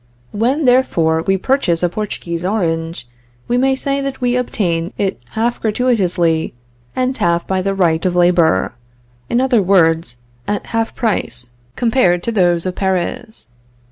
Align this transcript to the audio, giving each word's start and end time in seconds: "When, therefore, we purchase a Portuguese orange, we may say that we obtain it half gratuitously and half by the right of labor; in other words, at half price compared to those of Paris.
"When, 0.31 0.65
therefore, 0.65 1.21
we 1.21 1.37
purchase 1.37 1.83
a 1.83 1.89
Portuguese 1.89 2.43
orange, 2.43 3.07
we 3.47 3.55
may 3.55 3.75
say 3.75 4.01
that 4.01 4.19
we 4.19 4.35
obtain 4.35 4.93
it 4.97 5.21
half 5.33 5.61
gratuitously 5.61 6.55
and 6.95 7.15
half 7.15 7.45
by 7.45 7.61
the 7.61 7.75
right 7.75 8.03
of 8.03 8.15
labor; 8.15 8.73
in 9.29 9.39
other 9.39 9.61
words, 9.61 10.17
at 10.47 10.65
half 10.73 10.95
price 10.95 11.51
compared 11.75 12.23
to 12.23 12.31
those 12.31 12.65
of 12.65 12.73
Paris. 12.75 13.51